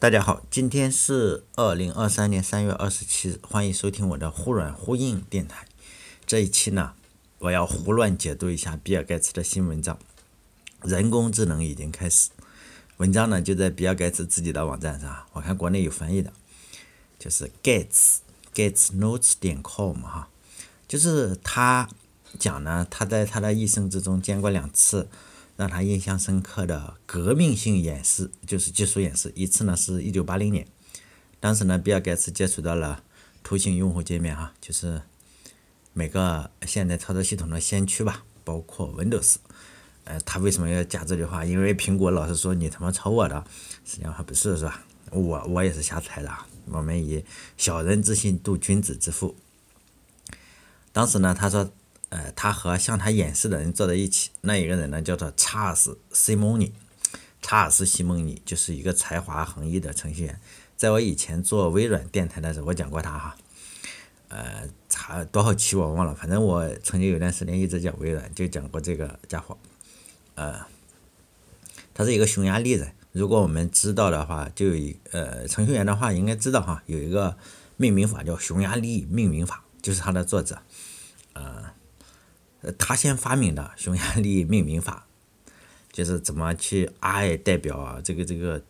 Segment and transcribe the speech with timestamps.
[0.00, 5.66] 大家好，今天是二零二三年三月二十七日，欢迎收听我的忽软忽硬电台。
[6.24, 6.92] 这一期呢，
[7.40, 9.98] 我要胡乱解读一下比尔盖茨的新文章。
[10.84, 12.30] 人工智能已经开始。
[12.98, 16.32] 文章呢就在比尔盖茨自己的网站上，我看国内有翻译的，
[17.18, 18.18] 就是 Gates
[18.54, 20.28] Gates Notes 点 com 哈，
[20.86, 21.88] 就是他
[22.38, 25.08] 讲呢，他在他的一生之中见过两次。
[25.58, 29.32] 让他印象深刻的革命性演示就是技术演示。
[29.34, 30.64] 一次呢是一九八零年，
[31.40, 33.02] 当时呢比尔盖茨接触到了
[33.42, 35.02] 图形用户界面哈，就是
[35.92, 39.34] 每个现代操作系统的先驱吧，包括 Windows。
[40.04, 41.44] 呃，他为什么要加这句话？
[41.44, 43.44] 因为苹果老是说你他妈抄我的，
[43.84, 44.86] 实际上还不是是吧？
[45.10, 46.46] 我我也是瞎猜的啊。
[46.66, 47.24] 我们以
[47.56, 49.34] 小人之心度君子之腹。
[50.92, 51.68] 当时呢，他说。
[52.10, 56.72] 呃，他和向他演示的人坐在一起，那一个人呢叫做查尔斯·西蒙尼。
[57.42, 60.40] 查尔斯·西蒙尼就是一个才华横溢的程序员，
[60.76, 63.36] 在我以前做微软电台的时候，我讲过他哈。
[64.28, 69.56] 呃，查多少期我忘了，反正我曾经有段时间一直讲微软，就讲过这个家伙。
[70.34, 70.66] 呃，
[71.94, 72.92] 他是一个匈牙利人。
[73.12, 77.36] 如果我们知道的话，就有一呃程序员的话应该知道哈，有一个
[77.76, 80.58] 命名法叫匈牙利命名法，就是他的作者。
[81.34, 81.67] 呃。
[82.72, 85.06] 他先发明的匈牙利命名法，
[85.92, 88.62] 就是怎么去 I 代表，这个这个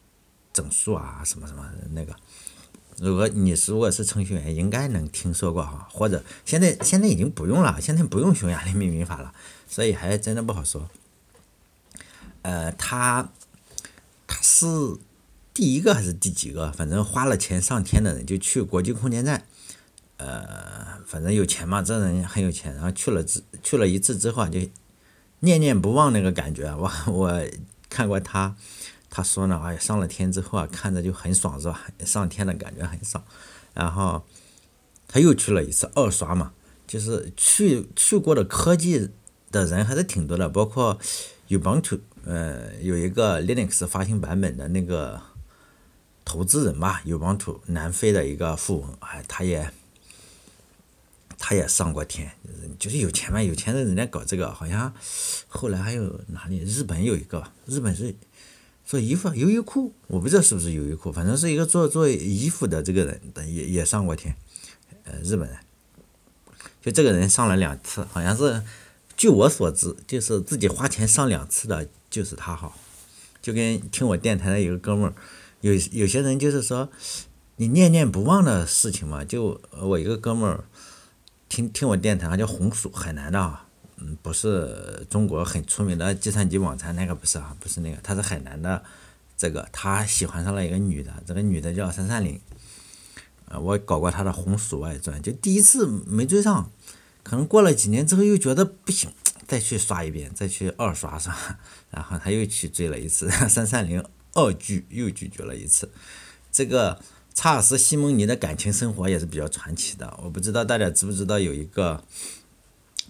[0.53, 2.15] 整数啊，什么什么那个。
[3.01, 9.33] 如果你如果是程序员，应该能听说过哈，或者现在现在已经不用了，现在不用匈牙利命名法了，
[9.69, 10.91] 所以还真的不好说。
[12.43, 13.31] 呃，他
[14.27, 14.67] 他是
[15.55, 16.73] 第一个还是第几个？
[16.73, 19.47] 反正花了钱上天的人，就去国际空间站。
[20.19, 22.75] 呃，反正有钱嘛，这人很有钱。
[22.75, 24.59] 然后去了之去了一次之后，就
[25.41, 26.75] 念念不忘那个感觉。
[26.75, 27.43] 我我
[27.89, 28.57] 看过他，
[29.09, 31.87] 他说呢，哎，上了天之后啊，看着就很爽，是吧？
[32.05, 33.23] 上天的感觉很爽。
[33.75, 34.25] 然后
[35.07, 36.53] 他又去了一次二刷嘛，
[36.87, 39.11] 就是去去过的科技
[39.53, 40.99] 的人还是挺多的，包括
[41.49, 45.23] Ubuntu，呃，有一个 Linux 发行版本的那个
[46.25, 49.71] 投资人吧，Ubuntu 南非的一个富翁，哎，他也。
[51.39, 52.33] 他也上过天，
[52.81, 54.93] 就是有钱嘛，有钱的人家搞这个，好像
[55.47, 56.59] 后来还有哪里？
[56.65, 58.13] 日本有一个，日本是
[58.85, 64.35] 做衣服，优衣库，我不知道是不是优衣库，反正是一个做做衣服的这个人，也也上过天，
[65.05, 65.57] 呃，日本人，
[66.83, 68.63] 就这个人上了两次，好像是，
[69.17, 72.73] 据我所知，就是自己花钱上两次的，就是他哈，
[73.41, 75.15] 就跟听我电台的一个哥们儿，
[75.61, 76.89] 有有些人就是说，
[77.57, 80.65] 你念念不忘的事情嘛，就我一个哥们儿。
[81.49, 83.67] 听听我电台，叫红薯，海南的啊，
[83.97, 88.83] 嗯，不是中国很出名的计算机网站那个不是啊，不是那个，他是海南的，
[89.37, 92.39] 这个他喜欢上了一个女的，这个女的叫三三零，
[93.47, 96.71] 呃，我搞过他的红薯外传，就第一次没追上，
[97.23, 99.11] 可能过了几年之后又觉得不行，
[99.47, 101.35] 再去刷一遍，再去二刷刷，
[101.91, 104.05] 然后他又去追了一次三三零，
[104.35, 105.91] 二拒又拒绝了一次，
[106.53, 107.01] 这个。
[107.39, 110.13] 查尔斯·西蒙尼的感情生活也是比较传奇的。
[110.21, 112.03] 我不知道大家知不知道，有一个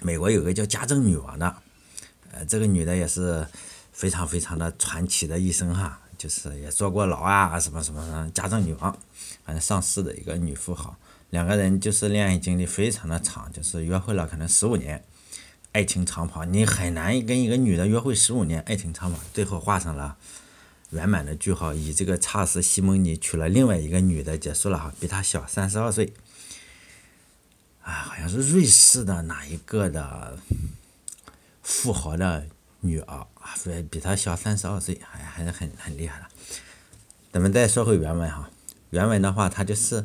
[0.03, 1.56] 美国有个叫家政女王的，
[2.33, 3.47] 呃，这个女的也是
[3.91, 8.31] 非常非常的传奇的一生哈，就是也坐过牢啊，什么什么的。
[8.33, 8.94] 家政女王，
[9.47, 10.95] 反正上市的一个女富豪，
[11.31, 15.03] 两个人就是恋爱经历非常的长，就是约会了可能十五年，
[15.72, 20.19] 爱情长跑，你很难跟一个女的约会十五年，爱情长跑，最后画上了。
[20.91, 26.15] 圆满的句号，以这个查尔斯·西蒙尼娶了另外一个女的结束了哈，比他小三十二岁，
[27.82, 30.38] 啊，好像是瑞士的哪一个的
[31.62, 32.47] 富豪的
[32.81, 36.27] 女儿啊，以比他小三十二岁，还还是很很厉害的。
[37.31, 38.48] 咱们再说回原文哈，
[38.88, 40.04] 原文的话，它就是，哎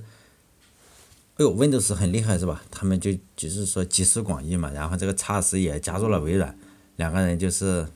[1.37, 2.61] 呦，Windows 很厉害是吧？
[2.69, 6.57] 他们就就是说集思广益嘛，然后这个查尔斯也加入了微软，
[6.97, 7.87] 两个人就是。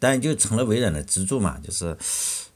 [0.00, 1.96] 但就成了微软的支柱嘛，就是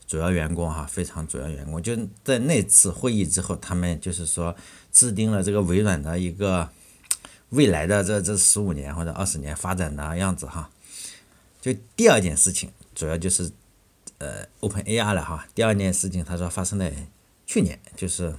[0.06, 1.82] 主要员工哈，非常主要员工。
[1.82, 4.54] 就在那次会议之后，他们就是说
[4.92, 6.68] 制定了这个微软的一个
[7.48, 10.70] 未来的这这十五年或者二十年发展的样子哈。
[11.60, 13.50] 就第二件事情，主要就是
[14.18, 15.46] 呃 Open AI 了哈。
[15.54, 16.92] 第二件事情，他说发生在
[17.46, 18.34] 去年，就是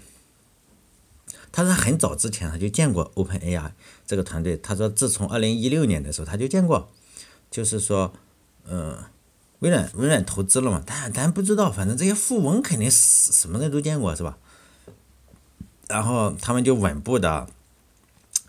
[1.51, 3.71] 他是很早之前他就见过 Open AI
[4.05, 4.55] 这个团队。
[4.57, 6.91] 他说自从二零一六年的时候他就见过，
[7.49, 8.13] 就是说。
[8.69, 8.97] 嗯，
[9.59, 10.81] 微软微软投资了嘛？
[10.85, 14.37] 但咱不知道，反正这些富翁肯定是什么人都见过，是吧？
[15.89, 17.47] 然后他们就稳步的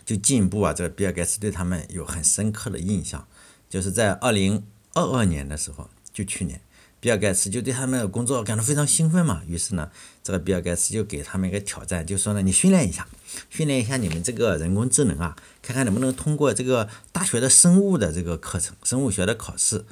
[0.07, 0.73] 就进步啊。
[0.73, 3.27] 这个比尔盖茨对他们有很深刻的印象，
[3.69, 4.65] 就是在二零
[4.95, 6.61] 二二年的时候，就去年，
[7.01, 9.43] 比尔盖茨就对他们的工作感到非常兴奋嘛。
[9.47, 9.91] 于是呢，
[10.23, 13.07] 这个比尔盖茨就给他们一个挑战，就说呢，你训练一下，
[13.51, 19.85] 训练一下你们这个人工智能啊，看看能不能通过这个大学的生物的这个课程，生物学的考试。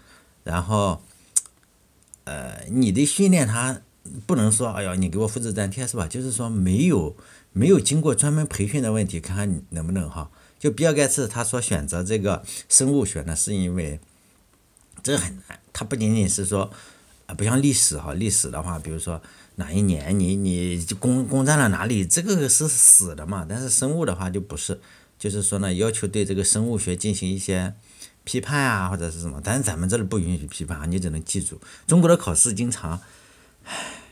[0.45, 1.03] 然后，
[2.25, 3.81] 呃，你的训练他
[4.27, 6.07] 不能说，哎呀，你给我复制粘贴是吧？
[6.07, 7.17] 就是说没有
[7.53, 10.31] 没有经过专门培训的问题，看看你能不能哈。
[10.59, 14.01] 就比尔盖茨他所选择这个生物学呢，是因为
[15.03, 16.71] 这很难，它不仅仅是说。
[17.35, 19.23] 不像历史哈，历史的话，比如说
[19.55, 23.47] 哪一年你你攻攻占了哪里，这个是死的嘛。
[23.49, 24.79] 但是生物的话就不是，
[25.19, 27.73] 就是说呢，要求对这个生物学进行一些
[28.25, 29.41] 批判啊，或者是什么。
[29.43, 31.61] 但是咱们这里不允许批判啊，你只能记住。
[31.87, 33.01] 中国的考试经常，
[33.65, 34.03] 唉，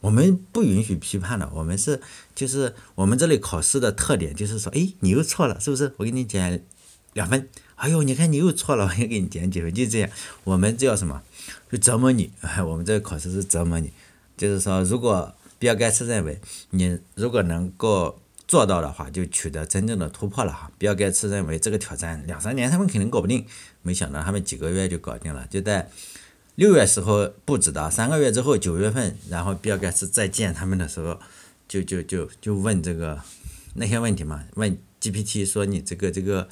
[0.00, 1.50] 我们不允许批判的。
[1.54, 2.00] 我们是
[2.34, 5.92] 就是我们这里考试的特点就是说，哎，你又错了，是不是？
[5.98, 6.64] 我给你减
[7.12, 7.48] 两分。
[7.76, 10.10] 哎呦，你看你又错了，我也给你减几分，就这样。
[10.44, 11.22] 我们叫什么？
[11.70, 12.32] 就折磨你。
[12.66, 13.92] 我们这个考试是折磨你，
[14.36, 20.68] 就是说，如果比尔盖茨认为你如果能够做到的话，就取得真正的突破了哈。
[20.76, 23.46] 比尔盖茨认为这个挑战两三年他们肯定搞不定，
[23.82, 25.46] 没想到他们几个月就搞定了。
[25.48, 25.88] 就在
[26.56, 31.20] 六月时候布置的，三个月之后九月份，然后比尔盖茨再见他们的时候，
[31.68, 33.20] 就就就就问这个
[33.74, 36.48] 那些问题嘛，问 GPT 说你这个这个。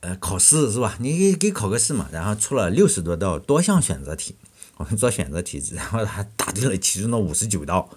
[0.00, 0.94] 呃，考试是吧？
[1.00, 4.36] 你给给考个试嘛，然后出了六十多道多项选择题，
[4.76, 7.88] 我们做选择题，然后他答对了其中的五十九道。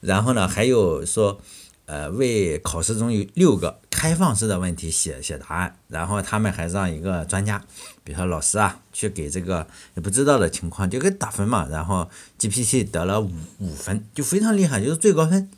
[0.00, 1.42] 然后呢，还有说，
[1.88, 7.64] 呃，为考试中有六个开放式的问题写写答案，然后他们还让一个专家，
[8.04, 12.08] 比如说老师啊，去给这个也不知道的情况就给打分嘛，然后
[12.38, 15.50] GPT 得了五五分，就非常厉害，就是最高分，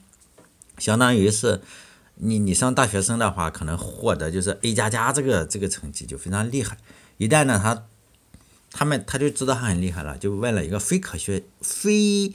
[0.79, 1.61] 相当于是。
[2.23, 6.77] 你你上大学生的话，可能获得就是 A 加加这个这个成绩就非常厉害。
[7.17, 7.87] 一旦呢，他
[8.71, 12.31] 他们他就知道他很厉害了，就问了一个非科学、非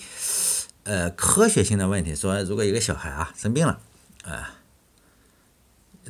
[0.86, 3.80] 呃科学性的问题，说如果一个小孩啊生病了，
[4.24, 4.56] 啊，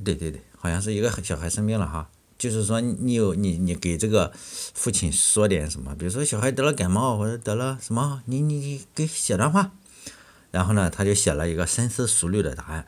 [0.04, 4.32] 对对对，好像是一个小孩生病了哈，就是说你有你你给这个
[4.74, 9.72] 父亲说点什么，比如说小孩得了感冒或者得了什么，你你你给写段话，
[10.52, 12.86] 然后呢，他就写了一个深思熟虑的答案。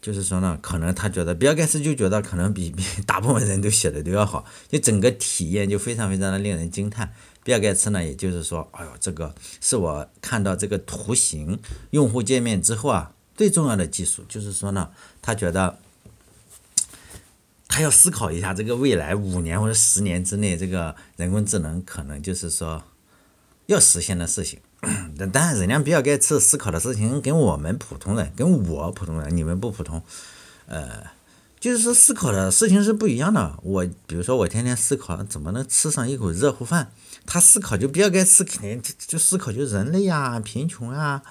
[0.00, 7.14] 就是说呢，可能他觉得比尔盖茨就觉得可能比比大部分人都写的都要好，就整个体验就非常非常的令人惊叹。
[7.44, 11.58] 比尔盖茨呢，也就是说，哎呦，这个是我看到这个图形
[11.90, 14.90] 用户界面之后啊，最重要的技术，就是说呢，
[15.20, 15.78] 他觉得
[17.68, 22.82] 他要思考一下这个未来五年或者十年之内，这个人工智能可能就是说
[23.66, 24.60] 要实现的事情。
[25.16, 30.02] 但当然，人家比尔盖茨思考的事情跟我们普通人，跟我普通人，你们不普通，
[30.66, 31.04] 呃，
[31.60, 33.58] 就是说思考的事情是不一样的。
[33.62, 36.90] 我比如说，我天天思考怎么能吃上一口热乎饭，
[37.26, 41.22] 他思考就比尔盖茨肯定就思考就人类呀、贫穷啊，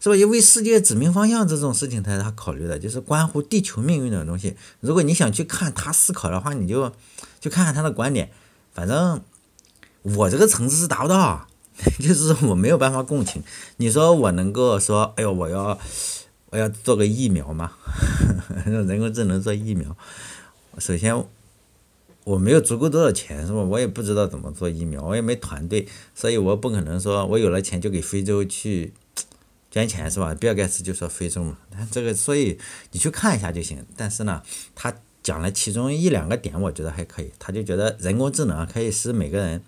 [0.00, 0.16] 是吧？
[0.16, 4.56] 也为世界指明方向这种事情，他他考虑的就是关乎地球命运的东西。
[4.80, 6.92] 如果你想去看他思考的话，你就
[7.40, 8.30] 就看看他的观点。
[8.72, 9.22] 反正
[10.02, 11.46] 我这个层次是达不到。
[11.98, 13.42] 就是我没有办法共情。
[13.78, 15.76] 你说我能够说，哎呦，我要
[16.50, 17.72] 我要做个疫苗吗？
[18.66, 19.96] 人工智能做疫苗，
[20.78, 21.16] 首先
[22.24, 23.58] 我没有足够多的钱，是吧？
[23.58, 28.92] 我也不知道怎么做疫苗，我也没团队，所以我不可能说我有了钱就给非洲去
[29.70, 30.34] 捐钱，是吧？
[30.34, 31.58] 比尔盖茨就说非洲嘛，
[31.90, 32.58] 这个所以
[32.92, 33.84] 你去看一下就行。
[33.96, 34.42] 但是呢，
[34.74, 37.30] 他讲了其中一两个点，我觉得还可以。
[37.38, 39.62] 他就觉得人工智能可以使每个人。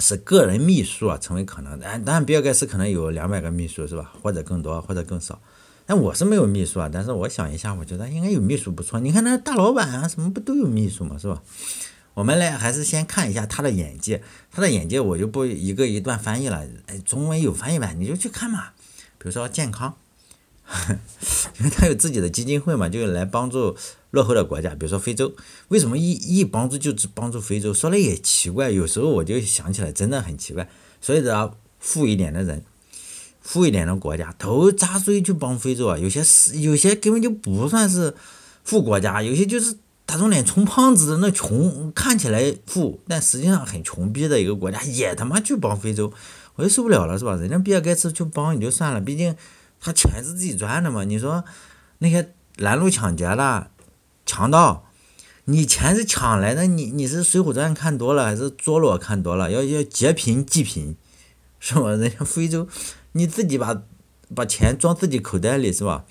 [0.00, 1.86] 使个人秘书啊，成为可能的。
[2.00, 4.12] 当然，比尔盖茨可能有两百个秘书，是吧？
[4.20, 5.40] 或者更多，或者更少。
[5.86, 6.90] 但我是没有秘书啊。
[6.92, 9.00] 但是我想一下，我觉得应该有秘书不错。
[9.00, 11.42] 你看那大老板啊，什么不都有秘书嘛，是吧？
[12.14, 14.22] 我们来还是先看一下他的眼界。
[14.50, 16.66] 他的眼界我就不一个一段翻译了。
[16.86, 18.70] 哎，中文有翻译版，你就去看嘛。
[19.18, 19.94] 比如说健康。
[21.58, 23.76] 因为他有自己的基金会嘛，就来帮助
[24.10, 25.34] 落后的国家，比如说非洲。
[25.68, 27.74] 为什么一一帮助就只帮助非洲？
[27.74, 30.68] 说来也奇怪，有时候我就想起来，真的很奇怪。
[31.00, 32.64] 所以的富一点的人，
[33.42, 35.98] 富一点的国家都扎堆去帮非洲啊。
[35.98, 38.14] 有些是有些根本就不算是
[38.64, 46.12] 富国家，有些就是打肿脸充胖子的那穷，看起来富，但实际上很穷逼的一个国家，也他妈去帮非洲，
[46.54, 47.36] 我就受不了了，是吧？
[47.36, 49.36] 人家比尔盖茨去帮也就算了，毕竟。
[49.84, 51.02] 他钱是自己赚的嘛？
[51.02, 51.42] 你说
[51.98, 53.68] 那些拦路抢劫的
[54.24, 54.88] 强盗，
[55.46, 59.50] 你钱是抢来的，你你是《水浒传》看多了还是《佐罗》看多了？
[59.50, 60.94] 要要劫贫济贫，
[61.58, 61.90] 是吧？
[61.96, 62.68] 人家非洲，
[63.12, 63.82] 你自己把
[64.34, 66.04] 把钱装自己口袋里是吧？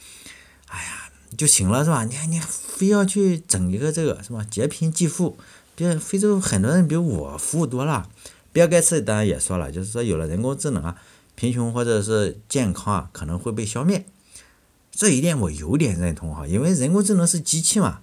[0.67, 2.05] 哎呀，就行了是吧？
[2.05, 4.45] 你看你非要去整一个这个是吧？
[4.49, 5.37] 劫贫济富，
[5.75, 8.09] 别非洲很多人比我富多了。
[8.53, 10.97] 比尔盖茨当然也说了，就是说有了人工智能啊，
[11.35, 14.05] 贫穷或者是健康啊可能会被消灭。
[14.91, 18.01] 这一点我有点认同哈，因为人工智能是机器嘛，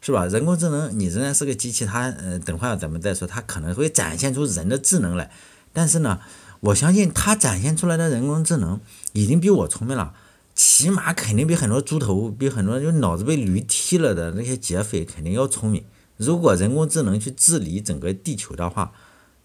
[0.00, 0.26] 是吧？
[0.26, 5.30] 人工智能你仍然是个机器，它呃等会儿咱们再说，它可能会展现出人的智能来，
[5.72, 6.18] 但是呢，
[6.60, 8.80] 我相信它展现出来的人工智能
[9.12, 10.14] 已经比我聪明了，
[10.54, 15.84] 起码肯定比很多猪头，比很多就脑子被驴踢了的那些劫匪肯定要聪明。
[16.16, 18.92] 如果人工智能去治理整个地球的话，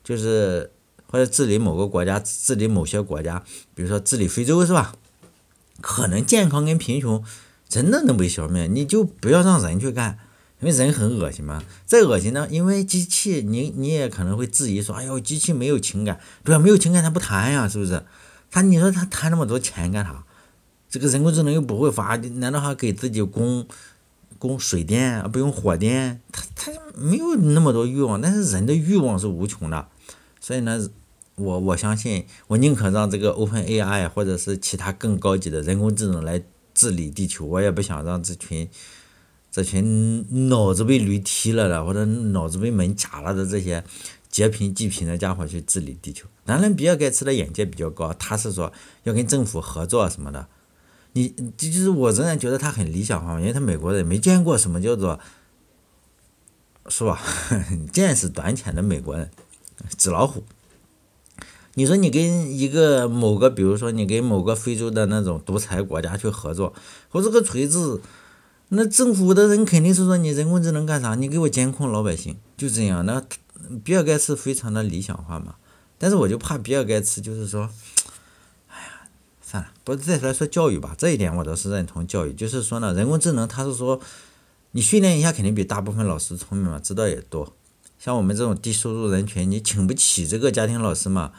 [0.04, 0.72] 就是
[1.06, 3.44] 或者治理某个国家，治理某些国家，
[3.76, 4.96] 比如说治理非洲是吧？
[5.82, 7.24] 可能健康跟贫穷
[7.70, 10.18] 真的能被消灭，你就不要让人去干，
[10.64, 11.64] 因为人很恶心嘛。
[11.86, 16.60] 再恶心呢，因为机器，你你也可能会质疑说，哎呦，机器没有情感，对吧？
[16.60, 18.04] 没有情感它不谈呀，是不是？
[18.50, 20.24] 他你说他谈那么多钱干啥？
[20.90, 23.68] 这个人工智能又不会发，难道还给自己供？
[24.40, 29.88] 供水电不用火电，他他没有那么多欲望，但是人的欲望是无穷的，
[30.42, 30.90] 所以呢，
[31.36, 36.44] 我我相信，我宁可让这个 Open AI 或者是其他更高级的人工智能来
[36.74, 38.68] 治理地球，我也不想让这群
[39.54, 43.84] 这群脑子被驴踢了的或者脑子被门夹了的这些
[44.28, 46.28] 劫贫济贫的家伙去治理地球。
[46.44, 50.48] 当然，比尔盖茨的眼界比较高，他是说要跟政府合作什么的。
[51.12, 55.20] 你这就是我仍然觉得他很理想化，因为他美国人没见过什么叫做，
[56.90, 57.22] 是吧？
[57.94, 59.30] 见识短浅的美国人，
[59.96, 60.44] 纸老虎。
[61.76, 66.74] 你说你跟一个某个，比如说你跟某个非洲的那种独裁国家去合作，
[67.10, 68.02] 或者个锤子，
[68.76, 71.16] 那政府的人肯定是说你人工智能干啥？
[71.16, 73.06] 你给我监控老百姓，就这样。
[73.06, 73.24] 那
[73.84, 75.56] 比尔盖茨非常的理想化嘛，
[75.98, 77.70] 但是我就怕比尔盖茨就是说。
[78.68, 79.08] 哎呀
[79.42, 84.00] 算了，不再来说教育吧，这一点我倒是认同教育，就是说呢，人工智能它是说，
[84.72, 87.56] 你训练一下肯定比大部分老师聪明嘛，知道也多。
[88.00, 91.32] 像我们这种低收入人群，你请不起这个家庭老师嘛，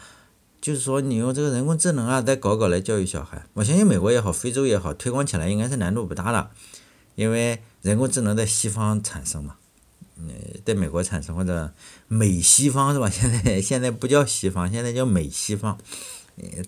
[0.60, 6.50] 就是说你用这个人工智能啊，再搞搞来教育小孩，我相信美国也好，非洲也好，推广起来应该是难度不大的，
[7.14, 9.56] 因为人工智能在西方产生嘛，
[10.18, 10.24] 呃，
[10.64, 11.72] 在美国产生或者
[12.08, 13.08] 美西方是吧？
[13.10, 15.78] 现在现在不叫西方，现在叫美西方。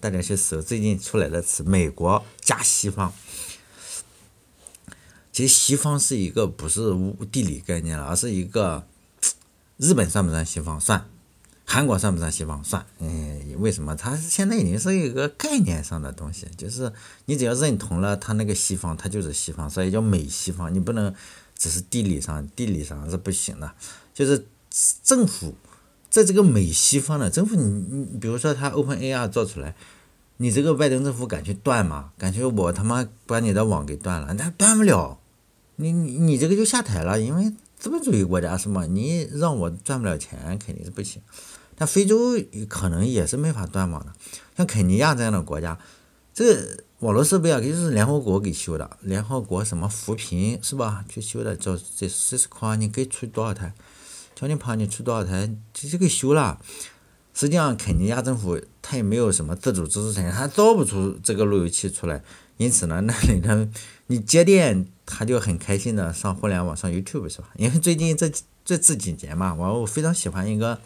[0.01, 3.13] 大家去搜最近出来的词“美国加西方”。
[5.33, 6.81] 其实西方是一个不是
[7.33, 8.87] 地理概念了，而是一个
[9.77, 10.81] 日本算不算西方？
[10.81, 11.09] 算。
[11.69, 12.63] 韩国算不算西方？
[12.65, 12.87] 算。
[13.01, 13.95] 嗯，为什么？
[13.97, 16.91] 它现在已经是一个概念上的东西，就是
[17.27, 20.73] 你只要认同了它那个西方，它就是西方，所以叫美西方。
[20.73, 21.13] 你不能
[21.59, 23.73] 只是地理上，地理上是不行的，
[24.15, 24.47] 就是
[25.03, 25.55] 政府。
[26.09, 29.75] 在这个美西方的政府，你你比如说它 Open AI 做出来，
[30.39, 32.13] 你这个拜登政府敢去断吗？
[32.17, 34.33] 敢去我他妈把你的网给断了？
[34.35, 35.19] 那断不了，
[35.75, 38.87] 你你你这个就下台了，因为资本主义国家是吗？
[38.87, 41.21] 你让我赚不了钱肯定是不行。
[41.77, 42.33] 但非洲
[42.69, 44.13] 可能也是没法断网的，
[44.57, 45.79] 像肯尼亚这样的国家，
[46.35, 51.05] 这网络设备啊，就是联合国给修的，联合国什么扶贫是吧？
[51.09, 53.75] 去修的，叫这四十块，你可以出多少台？
[54.35, 56.59] 叫你怕你出多少台，直接给修了。
[57.35, 62.23] 实际上，肯尼亚政府它也没有什么自主知识产权，它造不出这个路由器出来。
[62.57, 63.69] 因此呢，那里的
[64.07, 67.51] 你接电，他就很开心的上互联网上 YouTube 是吧？
[67.57, 68.31] 因为最近这
[68.65, 70.81] 这这几年嘛，我我非常喜欢一个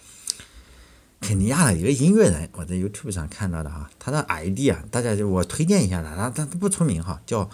[1.21, 7.49] 肯尼亚的一个音乐人，我在 YouTube 上看到的哈，他的 ID 啊，大家就我推荐一下他，他他不出名哈，叫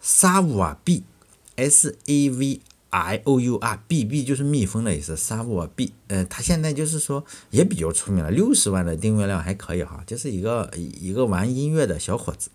[0.00, 2.60] 沙瓦 B，S A V。
[2.92, 12.50] I O U R B B 就是蜜蜂的意思，沙沃 B，呃，他现在就是说也比较出名了，六十万的订阅量还可以哈，就是一个一个玩音乐的小伙子，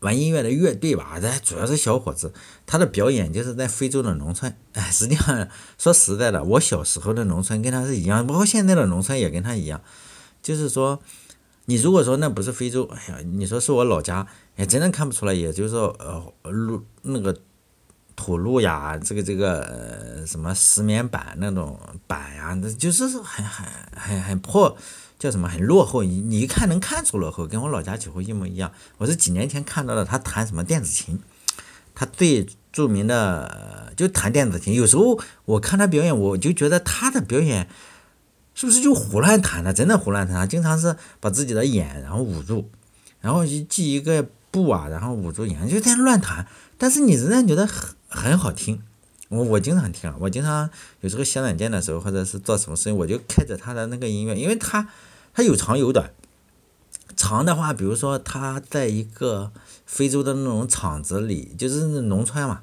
[0.00, 2.32] 玩音乐的乐队吧，这主要是小伙子，
[2.66, 5.48] 他的表演就是在非洲的农村，哎， 实际上
[5.78, 9.80] 说实在的，我小时候的农村跟他是一样，包括现在的农村也跟他一样，
[10.42, 11.00] 就是说，
[11.64, 14.26] 你如果说那不是非洲，哎呀，你说是我老家，
[14.56, 17.36] 也真的看不出来，也就是说，呃，路那个。
[18.18, 24.74] 土路呀，这个这个呃什么石棉板那种板呀，那就是很很很很破，
[25.18, 26.02] 叫什么很落后。
[26.02, 28.72] 你你一看能看出落后，跟我老家几乎一模一样。
[28.98, 31.18] 我是几年前看到的，他弹什么电子琴，
[31.94, 34.74] 他最著名的就弹电子琴。
[34.74, 37.68] 有时候我看他表演，我就觉得他的表演
[38.54, 39.72] 是不是就胡乱弹的？
[39.72, 42.70] 真的胡乱弹，经常是把自己的眼然后捂住，
[43.20, 46.46] 然后系一个布啊，然后捂住眼，就在乱弹。
[46.78, 47.94] 但是你仍然觉得很。
[48.08, 48.80] 很好听，
[49.28, 54.88] 我我经常听，我经常有时候写软件的时候，或者是做什么事情，我就开着他的那个音乐，因为他
[55.34, 56.12] 他有长有短，
[57.16, 59.50] 长的话，比如说他在一个
[59.84, 62.62] 非洲的那种厂子里，就是农村嘛，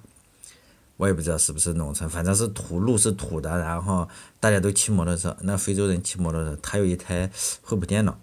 [0.98, 4.08] 我也不知道是不是农村，反正是土路是土的，然后
[4.39, 5.36] 大家都骑摩托车。
[5.41, 7.29] 那非洲人骑摩托车，他有一台
[7.62, 8.17] 惠普电脑，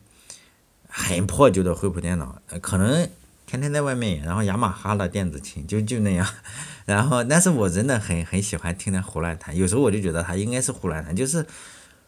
[0.88, 3.06] 很破旧的惠普电脑，可能
[3.50, 6.25] 天天在外面，然后雅马哈的电子琴就就那样。
[6.87, 11.45] 然后，但是我真的很很喜欢听他胡乱弹，有时候我就觉得他应该是胡乱弹，就是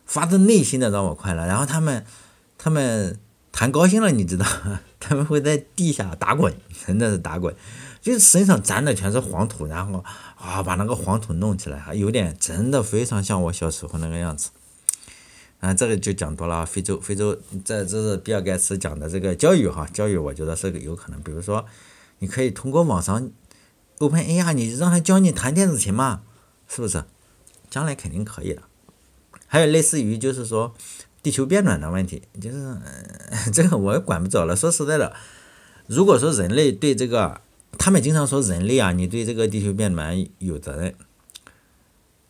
[0.07, 1.45] 发自内心的让我快乐。
[1.45, 2.05] 然后他们
[2.57, 3.19] 他们
[3.51, 4.47] 弹高兴了，你知道，
[5.01, 6.55] 他们会在地下打滚，
[6.87, 7.53] 真的是打滚。
[8.01, 10.05] 就是身上沾的全是黄土，然后
[10.37, 14.51] 啊把那个黄土弄起来，还有点真的非常像我小时候那个样子。
[15.63, 16.67] 啊，这个就讲多了。
[16.67, 21.23] 非洲，非洲，这这是比尔盖茨讲的这个教育哈，教育我觉得是个有可能。
[21.23, 21.65] 比如说，
[22.19, 23.31] 你可以通过网上
[23.99, 26.23] Open AI，你让他教你弹电子琴嘛，
[26.69, 27.05] 是不是？
[27.71, 28.63] 将来肯定可以的。
[29.47, 30.75] 还有类似于就是说
[31.23, 32.77] 地球变暖的问题，就是
[33.55, 34.57] 这个我也管不着了。
[34.57, 35.15] 说实在的，
[35.87, 37.41] 如果说人类对这个。
[37.79, 40.95] 他们经常说人类啊，你对这个地球变暖有责任。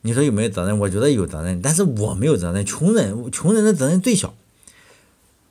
[0.02, 0.78] 你说有没有责任？
[0.78, 2.64] 我觉得有责任，但是我没有责任。
[2.64, 4.34] 穷人，穷人的责任最小，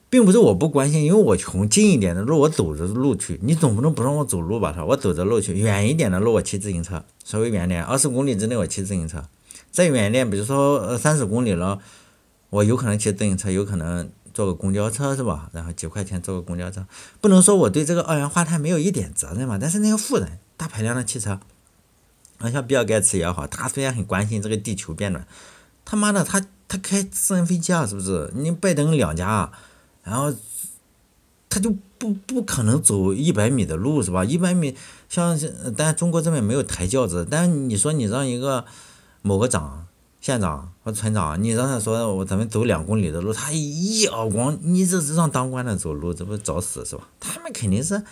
[0.10, 4.72] 并不是我不关心，因为我穷，近一点的路我走着路去，你总不能不让我走路吧？
[4.72, 9.24] 是吧，我走着路去，远一点的路我骑自行车，稍微远点，二十公里之内我骑自行车，
[9.72, 11.80] 再远一点，比如说呃三十公里了，
[12.50, 14.10] 我有可能骑自行车，有可能。
[14.34, 15.50] 坐个公交车是吧？
[15.52, 16.86] 然后几块钱坐个公交车，
[17.20, 19.58] 不能说我对这个二氧化碳没有一点责任嘛。
[19.60, 21.42] 但是那些富人，大排量的汽车，
[22.42, 25.28] 啊像比尔盖茨也好，他虽然很关心这个地球变暖，
[25.86, 28.32] 他妈的他他开私人飞机啊，是不是？
[28.36, 29.52] 你拜登两家，
[30.04, 30.34] 然后
[31.50, 34.26] 他就不不可能走一百米的路是吧？
[34.26, 34.76] 一百米，
[35.08, 35.40] 像
[35.78, 38.66] 但中国这边没有抬轿子，但你说你让一个
[39.22, 39.88] 某个长。
[40.22, 47.10] 县长和村长，你让他说我咱们走两公里的路，他一耳光，你这是让当官的走路，这不找死是吧？
[47.20, 48.04] 他们肯定是，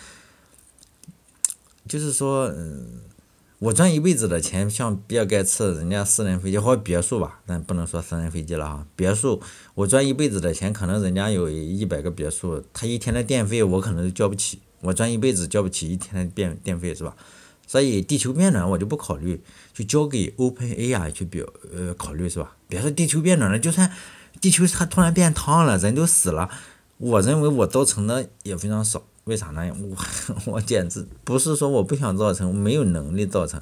[1.86, 3.02] 就是说，嗯，
[3.60, 9.42] 我赚一辈子的钱，像比尔盖茨，人家私人飞机或别墅吧，但不能说私人飞机了哈，别墅，
[9.74, 17.14] 我赚一辈子的钱，可能人家有一百个别墅，他一天的电费我可能都交不起，我赚一辈子交不起一天的电电费是吧？
[17.66, 19.42] 所以地球变暖我就不考虑，
[19.74, 22.56] 就交给 OpenAI 去表呃考虑是吧？
[22.66, 23.92] 别说地球变暖了，就算
[24.40, 26.48] 地球它突然变烫了，人都死了，
[26.96, 29.02] 我认为我造成的也非常少。
[29.24, 29.70] 为啥呢？
[29.80, 29.96] 我
[30.52, 33.60] 我简直不是说我不想造成，没有能力造成，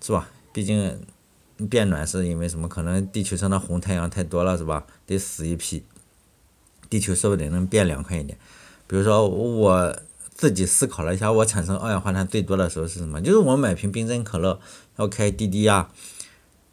[0.00, 0.28] 是吧？
[0.52, 0.98] 毕竟
[1.68, 2.68] 变暖是因为什么？
[2.68, 4.86] 可能地球上的红太阳太多了是吧？
[5.06, 5.84] 得死一批，
[6.88, 8.38] 地球说不定能变凉快一点。
[8.86, 9.96] 比如说我。
[10.38, 13.22] 自己思考了一下，我产生二氧化碳最多的时候是什么？
[13.22, 14.60] 就是我买瓶冰镇可乐，
[14.96, 15.90] 要开滴滴啊，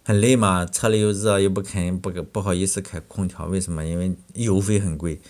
[0.04, 3.86] 很累嘛，车里又热，又不肯不不好意思开空调，为什么？
[3.86, 5.22] 因为油费很贵，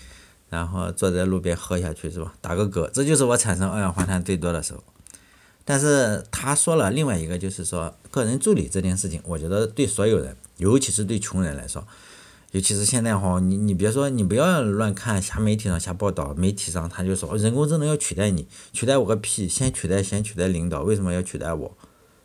[0.54, 2.36] 然后坐在路边喝下去是吧？
[2.40, 4.84] 打个嗝，这就是我产生二氧化碳最多的时候。
[5.66, 11.88] 但是他说了另外一个，就是说个人助理这件事情，我觉得对所有人，尤其是对穷人来说。
[12.52, 19.50] 尤其是现在哈，你你别说，你不要乱看瞎媒体上瞎报道，媒体上他就说人工智能要取代你，取代我个屁！
[19.50, 21.76] 先取代先取代领导，为什么要取代我？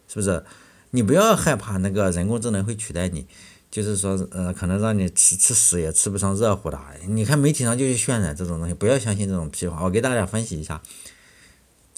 [0.07, 0.45] 是不是？
[0.91, 3.27] 你不要害怕那个人工智能会取代你，
[3.71, 6.79] 就是说呃，可能让你吃吃屎也吃不上热乎的。
[7.07, 9.85] 你看媒体上就去渲染这种东西，不要相信这种屁话。
[9.85, 10.81] 我给大家分析一下，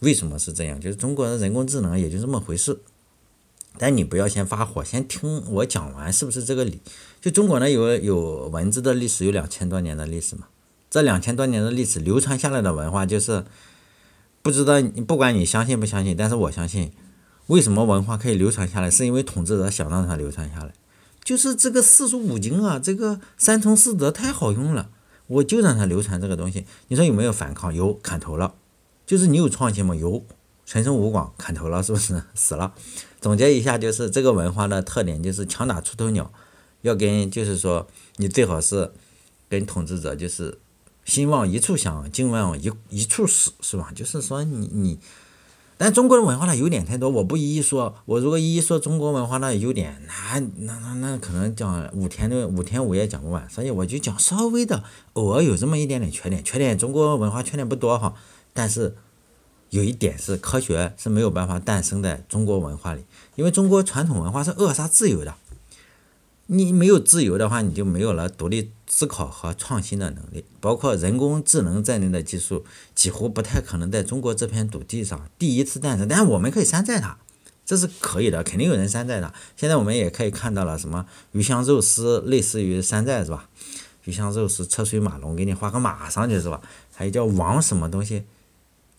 [0.00, 0.80] 为什么是这样？
[0.80, 2.80] 就是中国的人工智能也就这么回事。
[3.78, 6.80] 但你不要先发火，先听我讲完，是不是这个理？
[7.20, 10.48] 就中国呢，有有文字的历史，有两千多年的历史嘛。
[10.90, 13.44] 这两千多年的历史流传下来的文化，就是
[14.42, 16.92] 不知道你不管你相信不相信，但是我相信，
[17.46, 20.72] 为什么文化可以流传下来，是因为统治者想让它流传下来，
[21.30, 24.90] 就是这个四书五经啊，这个三从四德太好用了，
[25.28, 26.66] 我就让它流传这个东西。
[26.88, 27.72] 你说有没有反抗？
[27.72, 28.54] 有，砍头了。
[29.06, 29.94] 就是你有创新吗？
[29.94, 30.24] 有。
[30.66, 32.74] 陈胜吴广砍头了，是不是 死了？
[33.20, 36.32] 总结一下，就是这个文化的特点，就是枪打出头鸟，
[36.82, 38.90] 要跟就是说，你最好是
[39.48, 40.58] 跟统治者就是
[41.04, 43.92] 心往一处想，劲往一一处使，是吧？
[43.94, 44.98] 就是说你你，
[45.82, 47.94] 但中国的文化呢优点太多，我不一一说。
[48.04, 56.44] 我如果一一说中国文化那优点，那那那那可能讲五天的五天五夜讲不完，所以我就讲稍微的，偶尔有这么一点点缺点。
[56.44, 58.12] 缺点中国文化缺点不多哈，
[58.52, 58.94] 但是。
[59.70, 63.04] 有一点是科学是没有办法诞生在中国文化里，
[63.36, 65.32] 因为中国传统文化是扼杀自由的。
[66.52, 70.44] 你没有自由的话，你就没有了独立思考和创新的能力。
[70.58, 76.08] 包括人工智能在内的技术，几乎不太可能在中国这片土地上第一次诞生。
[76.08, 77.18] 但是我们可以山寨它，
[77.64, 79.32] 这是可以的，肯定有人山寨它。
[79.56, 83.48] 现在我们也可以看到了，什么鱼香肉丝类似于山寨是吧？
[84.06, 86.60] 鱼香肉丝车水马龙，给你画个马上去是吧？
[86.92, 88.24] 还有叫王什么东西？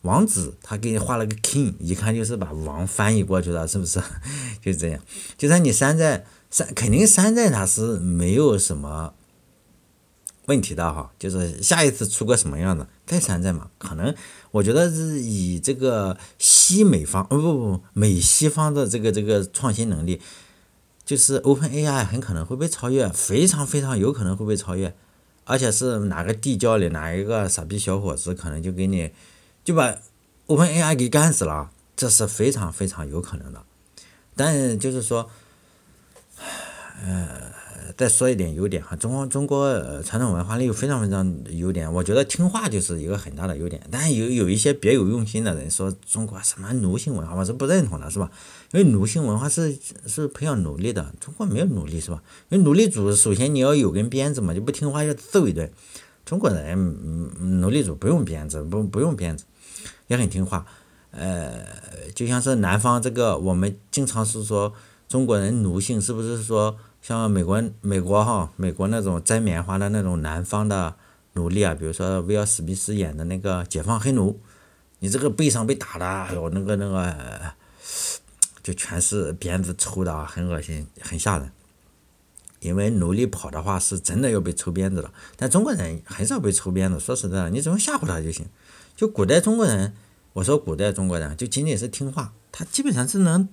[0.04, 4.02] 王子他给你画了个 king，一看就是把王翻译过去了，是不是？
[4.64, 5.02] 就这样，
[5.38, 9.16] 就算你山寨山，肯定山寨它是没有什么
[10.46, 11.12] 问题的哈。
[11.18, 14.14] 就是下一次出个什么样的再山寨嘛，可能
[14.52, 20.22] 我觉得是以这个西美方，不不不，美西方的这个这个创新能力，
[21.04, 24.94] 就是 Open AI 很可能会被超越，非常非常有可能会被超越，
[25.46, 29.12] 而且是哪个地窖里哪一个傻逼小伙子可能就给你。
[29.64, 29.96] 就把
[30.48, 33.62] OpenAI 给干死了，这是非常非常有可能的。
[34.36, 35.30] 但就是说，
[37.06, 37.52] 呃，
[37.98, 43.82] 再说一点优点哈，中国中国传统文化里有非常非常优点，我觉得听话就是一个很大的优点。
[43.90, 48.30] 但是有有一些别有用心的人说中国什么奴性文化，我是不认同的，是吧？
[48.72, 52.22] 因为奴性文化是是培养奴隶的，中国没有奴隶，是吧？
[52.50, 55.72] 因为奴隶主首先你要有根鞭子嘛，就不听话要揍一顿。
[56.24, 59.46] 中国人奴隶主不用鞭子，不不用鞭子。
[60.08, 60.66] 也很听话，
[61.12, 61.66] 呃，
[62.14, 64.72] 就像是南方这个，我们经常是说
[65.12, 70.96] 中国人奴性，是不是说像美国美国哈，美国那种摘棉花的那种南方的
[71.34, 74.40] 奴隶啊，比如说威尔史密斯演的那个解放黑奴，
[75.00, 77.52] 你这个背上被打的，哎呦，那个那个，
[78.64, 81.52] 就全是鞭子抽的，很恶心，很吓人。
[82.62, 88.46] 因为奴隶跑的话，是真的要被抽鞭子了，但中国人很少被抽鞭子，说实在的，你只要吓唬他就行。
[88.96, 89.94] 就古代中国人，
[90.32, 93.50] 我说古代中国人就仅仅是听话，他基本上是能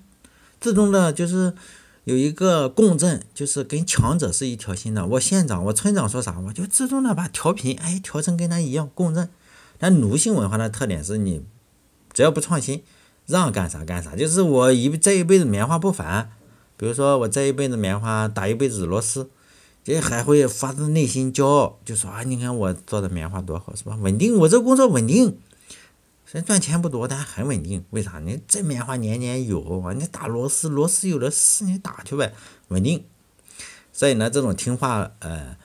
[0.60, 1.54] 自动的，就是
[2.04, 5.06] 有一个共振，就是跟强者是一条心的。
[5.06, 9.28] 我县长、我村长说啥，我就自动的把调频哎调成跟他一样共振。
[9.78, 11.44] 但奴性文化的特点是你
[12.12, 12.82] 只要不创新，
[13.26, 16.30] 让干啥干啥，就是我一这一辈子棉花不烦。
[16.76, 19.30] 比如说我这一辈子棉花打一辈子螺丝。
[19.84, 23.96] 这还会发自内心骄傲，就说啊，你看我做的棉花多好，是吧？
[24.02, 25.38] 稳定，我这工作稳定，
[26.30, 27.82] 虽然赚钱不多，但很稳定。
[27.88, 28.18] 为啥？
[28.18, 32.34] 你这棉花年年有，你打螺丝，螺丝有的是，你打去呗，
[32.68, 33.02] 稳定。
[33.94, 35.56] 所以呢，这种听话，呃，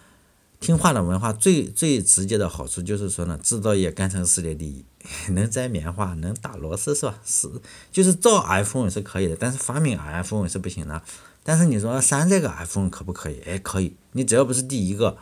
[0.61, 4.85] 听话的文化最最直接的好处就是说呢，制造业干成世界第一，
[5.33, 7.19] 能摘棉花，能打螺丝，是吧？
[7.25, 7.51] 是，
[7.91, 11.01] 就是造 iPhone 是可以的，但是发明 iPhone 是不行的。
[11.43, 13.41] 但是你说山寨个 iPhone 可不可以？
[13.41, 15.17] 哎，可以，你只要不是第一个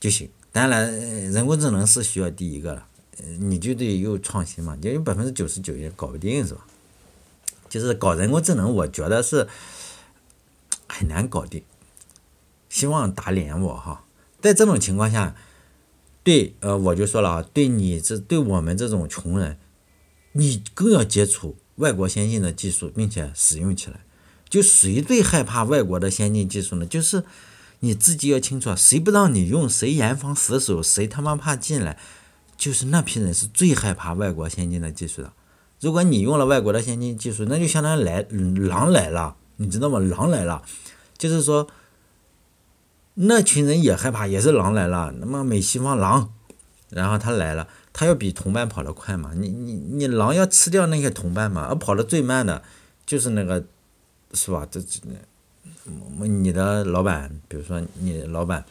[0.00, 0.28] 就行。
[0.50, 0.92] 当然，
[1.30, 2.82] 人工智能是需要第一个的，
[3.38, 6.66] 你就得有创新嘛，就有百分之九十九也搞不定，是吧？
[7.68, 9.48] 就是搞人工智能，我觉得是
[10.86, 11.62] 很难搞定。
[12.68, 14.04] 希望打脸我哈，
[14.40, 15.34] 在这种情况下，
[16.22, 19.58] 对，呃，我就说了啊，对你这对我们这种穷人，
[20.32, 24.00] 你更要接触外国先进的技术，并且使用起来。
[24.48, 26.86] 就谁最害怕外国的先进技术呢？
[26.86, 27.24] 就是
[27.80, 31.98] 你自己要清楚，谁不让你用，谁严防死守，谁他妈怕进来，
[32.58, 35.32] 就是那批人是最害怕外国先进的技术的。
[35.80, 38.26] 如果你用了外国的先进技术，那就相当于来
[38.68, 39.98] 狼来了，你知道吗？
[39.98, 40.62] 狼来了，
[41.16, 41.66] 就是说
[43.14, 45.14] 那群人也害怕，也是狼来了。
[45.18, 46.34] 那么美西方狼，
[46.90, 49.32] 然后他来了，他要比同伴跑得快嘛？
[49.34, 51.68] 你你你狼要吃掉那些同伴嘛？
[51.70, 52.62] 而跑得最慢的，
[53.06, 53.64] 就是那个。
[54.34, 54.68] 是吧？
[54.70, 55.00] 这这，
[56.26, 58.62] 你的老板，比如说你老板，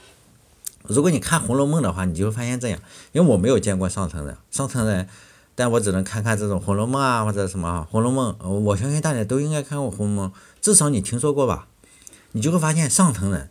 [0.88, 2.80] 如果你看《红楼梦》的话，你就会发现这样。
[3.12, 5.08] 因为我没有见过上层人，上层人，
[5.56, 8.36] 但我只能看看这种《红楼梦》啊，或者什么《红楼梦》。
[8.48, 10.30] 我相信大家都应该看过《红楼梦》，
[10.62, 11.68] 至少你听说过吧？
[12.32, 13.50] 你就会发现上层人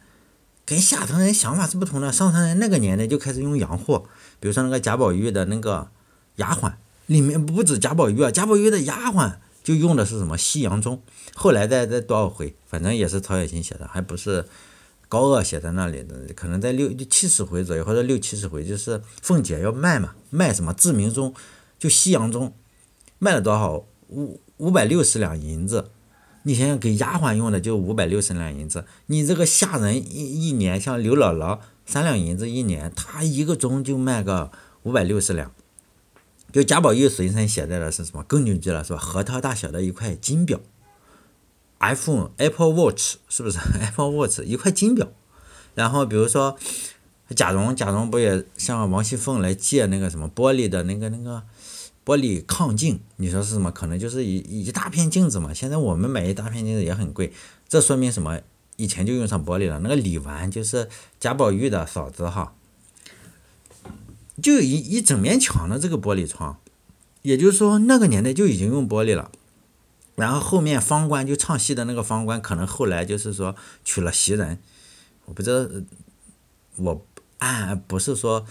[0.65, 2.13] 跟下层人想法是不同的。
[2.13, 4.05] 上层人那个年代就开始用洋货，
[4.41, 5.89] 比如说那个贾宝玉的那个
[6.37, 6.73] 丫鬟，
[7.07, 9.35] 里面不止贾宝玉啊，贾宝玉的丫鬟。
[9.67, 11.03] 就用的是什么西洋钟，
[11.35, 14.47] 后来在在多少回，反正也是曹雪芹写的，还不是
[15.09, 21.33] 高鹗写在那里的，可能在六七十回左右或者六七十回，就是凤姐要卖嘛，卖什么志明钟，
[21.79, 22.53] 就西洋钟，
[23.19, 25.91] 卖了多少五五百六十两银子，
[26.43, 34.51] 你想想给丫鬟用的就五百六十两银子，你这个下人一一年像刘姥姥三两银子一年，她一个钟就卖个
[34.83, 35.53] 五百六十两。
[36.53, 38.23] 就贾宝玉随身携带的是什么？
[38.23, 38.99] 更牛逼了，是吧？
[38.99, 40.59] 核桃大小的一块金表
[41.95, 43.59] ，iPhone Apple Watch 是不是？
[43.81, 45.09] Apple Watch 一块金表。
[45.75, 46.57] 然后比如说
[47.35, 51.43] 贾蓉，贾蓉不也向王熙凤来借那个什么玻璃的那个那个
[52.05, 53.01] 玻璃抗镜？
[53.17, 53.71] 你说是什么？
[53.71, 55.53] 可能就是一一大片镜子嘛。
[55.53, 57.33] 现在我们买一大片镜子也很贵，
[57.69, 58.41] 这说明什么？
[58.77, 59.81] 以前就用上玻璃了。
[59.81, 62.55] 那个李纨就是贾宝玉的嫂子哈。
[64.43, 66.59] 就一一整面墙的这个玻璃窗，
[67.23, 69.31] 也就是说那个年代就已经用玻璃了。
[70.17, 74.59] 然后后面方官就唱戏的那个方官，可能后来就是说娶了袭人，
[75.27, 75.71] 我不知道，
[76.77, 77.07] 我
[77.39, 78.45] 按不是说，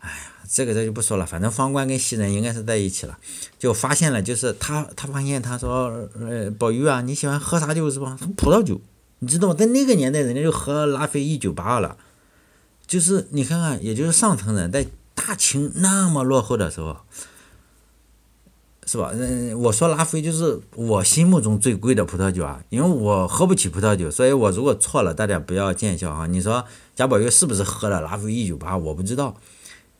[0.00, 0.16] 哎呀，
[0.50, 3.16] 这个这就不说了，反正方官跟袭人应该是在一起了，
[3.56, 8.18] 就发现了，就是他他发现他说，呃，宝玉啊，你喜欢喝啥酒是吧？
[8.36, 8.80] 葡萄酒，
[9.20, 9.54] 你知道吗？
[9.54, 11.96] 在那个年代，人家就喝拉菲一九八二了，
[12.84, 16.96] 就是你看看，也就是上层人在大清那么落后的时候。
[18.92, 19.10] 是吧？
[19.14, 26.26] 嗯，我说拉菲就是我心目中最贵的葡萄酒啊，因为我喝不起葡萄酒，所以我如果错了，大家不要见笑啊。
[26.26, 26.62] 你说
[26.94, 28.76] 贾宝玉是不是喝了拉菲一九八？
[28.76, 29.34] 我不知道，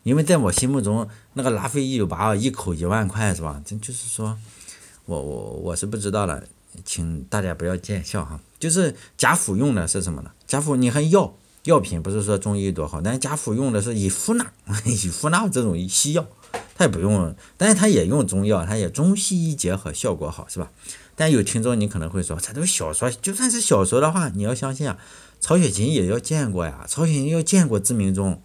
[0.02, 3.62] 因为在我心目中那个拉菲一九八一口一万块是吧？
[3.64, 4.36] 这就是说，
[5.06, 6.44] 我我我是不知道了，
[6.84, 8.38] 请大家不要见笑哈。
[8.58, 10.30] 就是贾府用的是什么呢？
[10.46, 14.52] 贾府你看药药品不是说中医多好，但是贾府用的是以夫纳
[14.84, 16.26] 以夫纳这种西药。
[16.74, 20.70] 他也不用，但是他也用中药，他也中西医结合，效果好，是吧？
[21.14, 24.98] 但有听众你可能会说，这都小说，就算是小说的话，你要相信啊，
[25.40, 28.42] 曹雪芹也要见过呀，曹雪芹要见过志明中，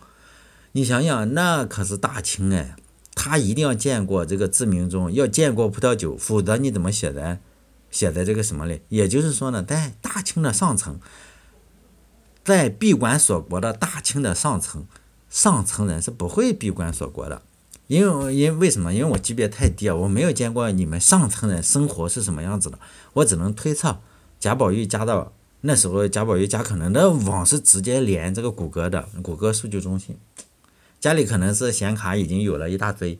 [0.74, 2.76] 你想想，那可是大清哎，
[3.16, 7.40] 他一定要见过这个志明中，要见过葡萄酒，否则你怎么写的？
[7.90, 8.82] 写在这个什么里？
[8.90, 11.00] 也就是说呢，在大清的上层，
[12.44, 14.86] 在闭关锁国的大清的上层，
[15.30, 17.42] 上层人是不会闭关锁国的。
[17.88, 18.94] 因为因为为什么？
[18.94, 22.78] 因为我级别太低啊，我没有见过你们上层人生活是什么样子的，
[23.14, 24.00] 我只能推测。
[24.40, 30.18] 贾宝玉家的那时候，贾宝玉家可能的网是直接连这个谷歌的，谷歌数据中心，
[31.00, 33.18] 家里可能是显卡已经有了一大堆，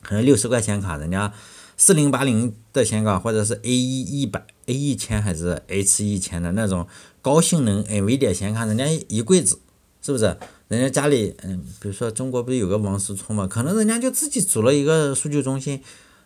[0.00, 1.32] 可能六十块显卡，人家
[1.76, 6.86] 四零八零的显卡，或者是 A 一一百 A 一千还是 H 一千的那种
[7.20, 9.58] 高性能 NVIDIA 显卡，人家一柜子，
[10.00, 10.38] 是不是？
[10.72, 13.46] 人家家里，嗯，比如说中国不是有个王思聪嘛？
[13.46, 15.82] 可能人家就自己组了一个数据中心，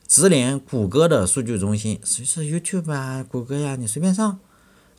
[0.06, 4.38] 直连谷歌的数据中心，所以说 YouTube 啊、谷歌呀，你随便上。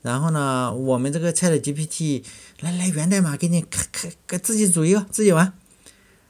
[0.02, 2.26] 然后呢，我们这个 Chat GPT
[2.60, 5.54] 来来源代码给你开开，给自己组一个，自己玩。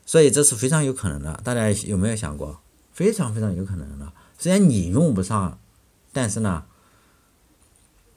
[0.06, 2.60] 所以这是非常有可能的，大家有没有想过？
[2.94, 4.14] 非常非常有可能的。
[4.38, 5.60] 虽然你用不上，
[6.14, 6.66] 但是呢。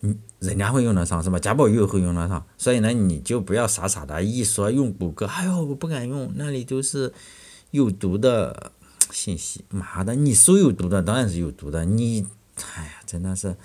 [0.03, 1.39] 嗯，人家会用得上是吧？
[1.39, 7.13] 贾宝玉会用得上，所以呢，你就不要傻傻的一说用谷歌，哎呦，我不敢用，那里都是
[7.71, 8.73] 有毒的
[9.11, 9.65] 信息。
[9.69, 11.85] 妈的，你搜有毒的，当然是有毒的。
[11.85, 12.27] 你，
[12.77, 13.57] 哎呀，真的是，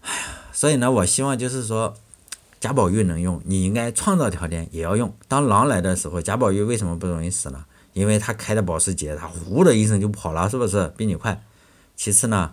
[0.00, 0.22] 哎呀，
[0.52, 1.94] 所以呢，我希望就是说，
[2.58, 5.14] 贾宝玉能用，你应该创造条件也要用。
[5.28, 7.64] 当狼来的时候，贾宝玉为什么不容易死呢？
[7.92, 10.92] 因为他开的保时捷，他呼的一声就跑了，是不是？
[10.96, 11.40] 比你快。
[11.94, 12.52] 其次呢？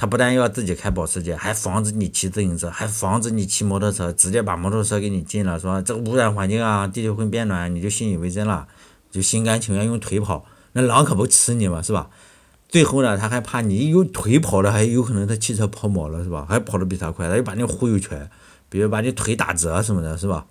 [0.00, 8.66] 他不但要自己开保时捷，还防止你骑自行车，还防止你骑摩托车，直接把摩托车给你禁了，说这个污染环境啊，地球会变暖，你就信以为真了，
[9.10, 12.08] 就心甘情愿用腿跑，那狼可不吃你嘛，是吧？
[12.66, 16.46] 最后呢，他还怕你用腿跑的，还有可能他汽车抛锚了，是吧？
[16.48, 18.30] 还跑得比他快，他就把你忽悠瘸，
[18.70, 20.46] 比如把你腿打折什么的，是吧？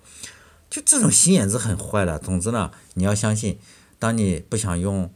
[0.70, 2.20] 就这种心眼子很坏的。
[2.20, 3.58] 总之呢，你要相信，
[3.98, 5.10] 当你不想用。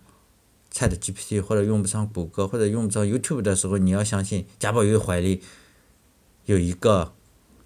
[0.74, 5.40] Chat GPT 或者用不上谷歌或者用不上 YouTube 的时候，你要相信贾宝玉怀里
[6.46, 7.14] 有一个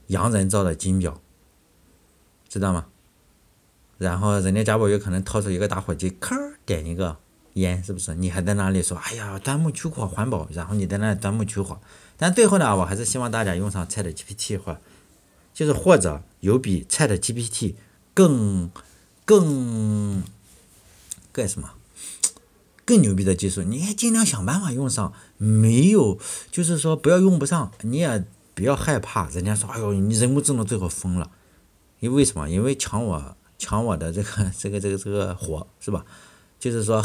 [0.09, 1.21] 洋人造的金表，
[2.49, 2.87] 知道吗？
[3.97, 7.16] 然后人家贾宝玉可能掏出一个打火机，咔点一个
[7.55, 8.14] 烟，是不是？
[8.14, 11.81] 你还在那里说，哎呀，钻木取火环保，然后你在那钻木取火。
[12.16, 14.79] 但最后呢，我还是希望大家用上 Chat GPT 或
[15.55, 17.75] 就是或者有比 Chat GPT
[18.12, 18.71] 更
[19.25, 20.23] 更
[21.33, 21.71] 干什么？
[22.88, 25.12] 更牛逼的技术，你也尽量想办法用上。
[25.37, 26.18] 没有，
[26.51, 28.24] 就是说不要用不上，你也
[28.55, 29.29] 不要害怕。
[29.29, 31.31] 人家说，哎呦，你人工智能最后疯了，
[32.01, 32.48] 因为什么？
[32.48, 36.03] 因为抢我抢我的这个 这个这个这个活，是吧？
[36.59, 37.05] 就是说，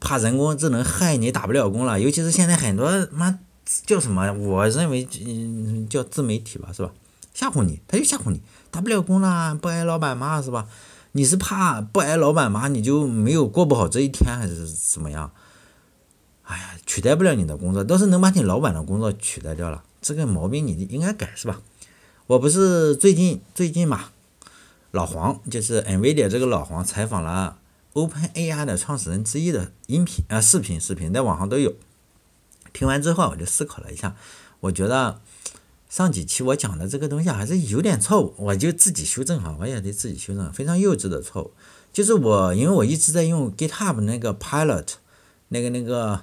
[0.00, 2.00] 怕人工智能害你打不了工了。
[2.00, 3.38] 尤其是现在很多妈
[3.84, 4.32] 叫什么？
[4.32, 6.90] 我认为嗯叫自媒体吧，是吧？
[7.34, 10.66] 吓唬你，他就吓唬你，打不了工了，不挨老板骂，是吧？
[11.12, 15.30] 你是怕不挨老板骂，你就没有过不好这一天，还是怎么样？
[16.44, 19.84] 哎呀，取代不了你的工作，倒是能把你老板的工作取代掉了。
[20.00, 21.60] 这个毛病你应该改是吧？
[22.26, 24.10] 我不是最近最近嘛，
[24.90, 27.58] 老黄就是 NVIDIA 这个老黄采访了
[27.92, 31.74] OpenAI 的创始人之一的音频啊视频视频在网上都有。
[32.72, 34.16] 听完之后我就思考了一下，
[34.60, 35.20] 我觉得。
[35.92, 41.52] 上几期我讲的这个东西还是有点错误，我就自己修正哈，我也得自己修正，非常幼稚的错误。
[41.92, 44.86] 就是我，因为我一直在用 GitHub 那个 Pilot，
[45.48, 46.22] 那个那个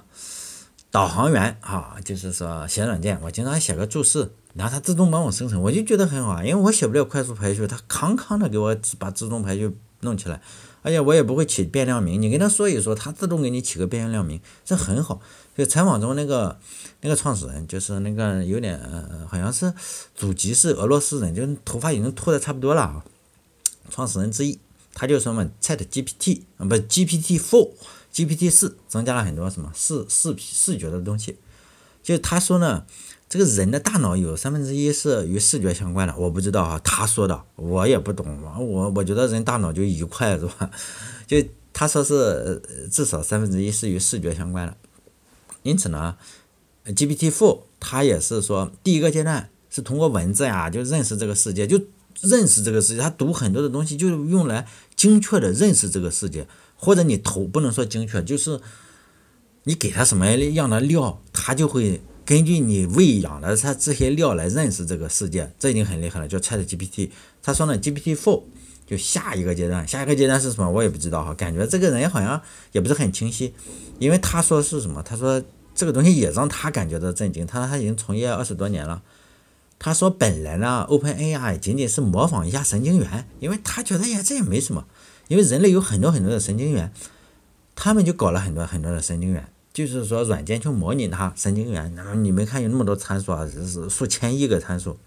[0.90, 10.42] 导航员啊，就是说写软件，我经常写个注释，然后它自动帮我生成，我就觉得很好，因为我写不了快速排序，它康康的给我把自动排序弄起来。
[10.82, 15.20] 而且我也不会起变量名，你跟他说一说，他自动给你起个变量名，这很好。
[15.60, 16.58] 就采访中那个
[17.02, 18.80] 那个创始人，就是那个有点
[19.28, 19.70] 好像是
[20.14, 23.04] 祖籍是俄罗斯人，就头发已经秃的差不多了。
[23.90, 24.58] 创始人之一，
[24.94, 31.36] 他就说嘛，Chat GPT 啊，不 GPT Four，GPT 四增加了很多什么视视视觉的东西。
[32.02, 32.86] 就他说呢，
[33.28, 40.70] 这个人的大脑有三分之一是与视觉相关的，我不知道啊，他说的，我也不懂我我觉得人大脑就一块是吧？
[41.28, 41.36] 就
[41.74, 44.74] 他说是至少三分之一是与视觉相关的。
[45.62, 46.16] 因此呢
[46.84, 51.80] ，GPT Four 它也是说第一个阶段是通过文字呀就认识这个世界，就
[52.22, 56.46] 认识这个世界，它读很多的东西就是用来精确的认识这个世界，
[56.76, 58.60] 或者你投不能说精确，就是
[59.64, 67.10] 你给他什么样的料，他就会根据你喂养的它这些料来认识这个世界，这已经很厉害了，叫 Chat GPT。
[67.42, 68.42] 他说呢，GPT Four
[68.90, 73.54] 就下一个阶段，下一个阶段是什么我也不知道哈，感觉这个人好像也不是很清晰，
[74.00, 75.40] 因为他说是什么，他说
[75.76, 79.00] 这个东西也让他感觉到震惊，他说他已经从业二十多年了。
[79.78, 84.84] 他说：“本来呢，OpenAI 仅仅是模仿一下神经元，因为他觉得呀，这也没什么，
[85.28, 86.92] 因为人类有很多很多的神经元，
[87.74, 91.94] 他们就搞了很多很多的神经元，就是说软件去模拟它神经元。
[91.96, 94.98] 然后你们看有那么多参数啊，是数千亿个参数。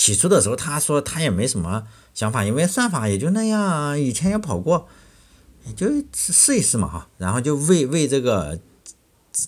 [0.00, 4.88] 起初的时候他说他也没什么想法，因为算法也就那样，以前也跑过，
[5.66, 7.08] 也就试一试嘛哈。
[7.18, 8.58] 然后就为为这个，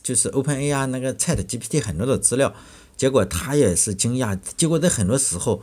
[0.03, 2.55] 就是 OpenAI 那个 ChatGPT 很多的资料。”
[2.99, 5.63] 结果他也是惊讶，结果在很多时候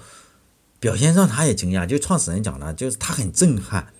[0.80, 1.86] 表现上他也惊讶。
[1.86, 3.94] 就创始人讲了，就是他很震撼。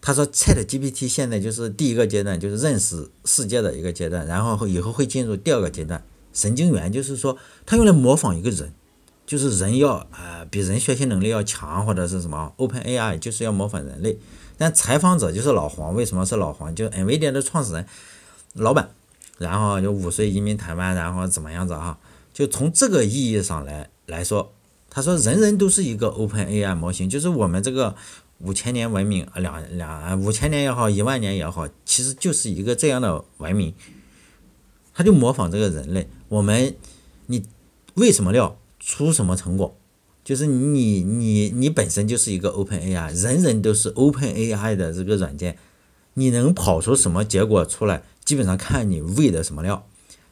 [0.00, 6.04] 他说，Chat GPT 现在就是第一个阶段，就是认识世界的一个阶段，然后以后会进入第二个阶段。
[6.32, 8.72] 神经元就是说，他用来模仿一个人，
[9.26, 12.54] 就是人要啊比人学习能力要强，或者是什么。
[12.56, 14.18] OpenAI 就是要模仿人类。
[14.56, 16.74] 但采访者就是老黄，为什么是老黄？
[16.74, 17.86] 就 NVIDIA 的创始人、
[18.54, 18.88] 老板，
[19.36, 21.98] 然后就五岁移民台湾，然后怎么样子啊？
[22.32, 24.52] 就从这个意义上来来说，
[24.88, 27.94] 他说人人都是一个 Open AI 模型，就是我们这个
[28.38, 33.74] 五千年文明，两两五千年也好，一万年也好，其实就是一个这样的文明，
[34.94, 36.08] 他就模仿这个人类。
[36.28, 36.74] 我们
[37.26, 37.42] 你
[37.94, 39.76] 为什么料出什么成果？
[40.24, 45.58] 就是你你你本身就是一个 Open AI，人人都是 Open AI 的这个软件，
[46.14, 49.86] 你能跑出什么结果出来，基本上看你喂的什么料。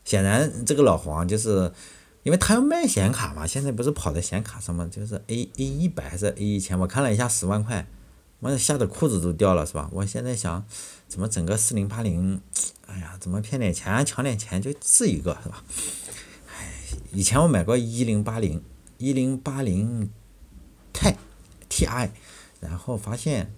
[0.05, 1.73] 显然，这个老黄就是。
[2.25, 4.89] 因为他要卖显卡嘛，现在不是跑在显卡上吗？
[4.91, 6.79] 就是 A A 一百还是 A 一千？
[6.79, 7.87] 我看了一下，十万块，
[8.41, 9.91] 我吓得裤子都掉了，是吧？
[9.93, 10.65] 我现在想，
[11.07, 12.41] 怎么整个四零八零？
[12.87, 15.63] 哎呀，怎么骗点钱，抢点钱就治一个，是吧？
[17.15, 18.61] 以前我买过一零八零，
[18.99, 20.11] 一零八零
[20.93, 21.15] Ti
[21.69, 22.11] T I，
[22.61, 23.55] 然后发现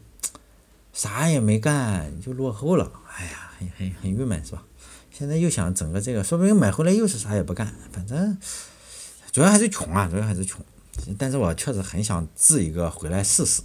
[0.92, 4.62] 啥也没干就落后了，哎呀，很很很郁闷，是吧？
[5.10, 8.36] 现在又想整个这个，说不定买回来又是啥也不干，反正
[9.32, 10.62] 主要还是穷啊，主要还是穷。
[11.16, 13.62] 但是我确实很想治一个回来试试。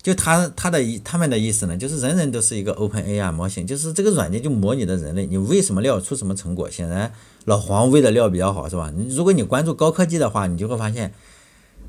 [0.00, 6.70] 就他他的意他们的意思呢，就是人人都是一个 Open AI 模型，就是这个软件就模拟的人类，你喂什么料出什么成果。
[6.70, 7.12] 显然
[7.44, 8.92] 老黄喂的料比较好，是吧？
[9.10, 11.12] 如果你关注高科技的话，你就会发现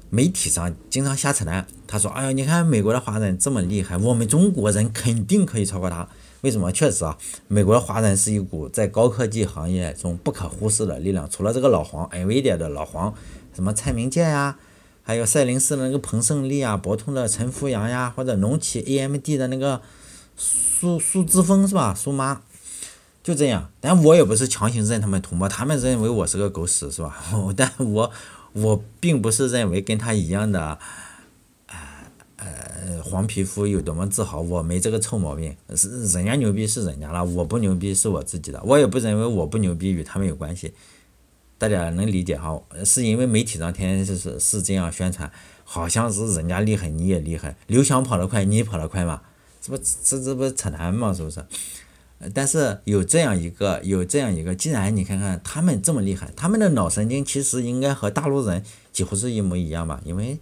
[0.10, 1.68] 媒体上经常瞎扯淡。
[1.86, 6.10] 他说：“哎呀，你看美国的华人这么厉害，我们中国人肯定可以超过他。”
[6.42, 6.72] 为什么？
[6.72, 7.18] 确实啊，
[7.48, 11.30] 美国的华人是一股在高科技行业中不可忽视的力量。
[11.30, 13.14] 除了这个老黄，NVIDIA 的老黄，
[13.54, 14.58] 什么蔡明介呀，
[15.10, 19.82] 还有赛灵思的那个彭胜利啊，博通的陈福阳呀，或者农企 AMD 的那个
[20.38, 21.96] 苏苏之峰是吧？
[21.96, 22.44] 苏妈，
[23.24, 23.72] 就这样。
[23.82, 27.18] 但我也不是强行认他们同胞，他们认为我是个狗屎是吧？
[27.58, 28.12] 但我
[28.54, 30.78] 我并不是认为跟他一样的。
[32.38, 34.42] 呃，黄皮肤有多么自豪？
[34.42, 38.62] 我没这个臭毛病，是人家牛逼是人家了，我不牛逼是我自己的。
[38.64, 40.72] 我也不认为我不牛逼与他们有关系，
[41.60, 42.60] 大家能理解哈？
[42.84, 45.32] 是因为媒体上天天是是是这样宣传，
[45.64, 49.22] 好像是人家厉害你也厉害，刘翔跑得快你跑得快嘛？
[49.62, 51.14] 这不这这不扯淡吗？
[51.14, 51.46] 是不是？
[52.34, 60.02] 但是有这样一个有这样一个，既然你看看他们这么厉害，他们的脑神经其实应该和大陆人几乎是一模一样吧？
[60.04, 60.40] 因为。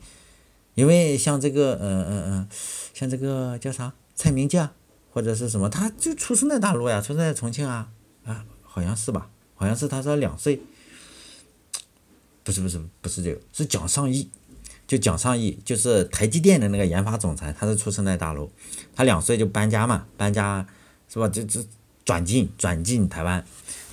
[0.76, 2.48] 因为像这个，嗯嗯嗯，
[2.94, 4.70] 像这个叫啥蔡明介，
[5.12, 7.90] 或者是什么，他就出生在大陆呀，出生在重庆啊，
[8.24, 9.28] 啊，好像是吧？
[9.56, 10.62] 好像是他说两岁，
[12.48, 14.30] 不是不是不是这个，是蒋尚义，
[14.88, 18.50] 就蒋尚义，就是台积电的那个研发总裁，他是出生在大陆，
[18.96, 20.66] 他两岁就搬家嘛，搬家
[21.12, 21.28] 是吧？
[21.28, 21.60] 就就
[22.06, 23.46] 转进转进台湾，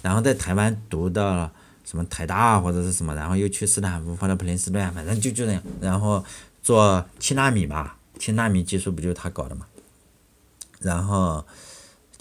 [0.03, 1.51] 然后在台湾读的
[1.85, 6.25] 什么台大或者是什么，然后又去斯坦福或者普林斯顿，反正就就这样，然后。
[6.65, 9.67] 做七纳米吧，七纳米技术不就他搞的嘛？
[10.81, 11.45] 然后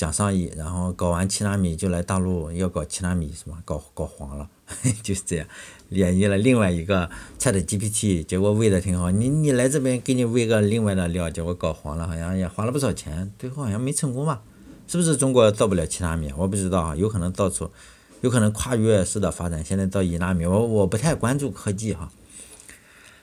[0.04, 3.58] 想上亿，然后搞完七纳米就来大陆要搞七纳米是吧？
[3.64, 4.50] 搞搞黄了，
[5.02, 5.48] 就是这样，
[5.92, 9.10] 演绎了另外一个 ChatGPT，结果喂的挺好。
[9.12, 14.42] 你你来这边给你喂个另外的料，结果搞黄了，好像也花了不少钱，最后好像没成功吧？
[14.90, 16.34] 是不是中国造不了七纳米？
[16.36, 17.72] 我不知道啊，有可能到处，
[18.20, 19.64] 有可能跨越式的发展。
[19.64, 22.12] 现在到一纳米，我我不太关注科技哈。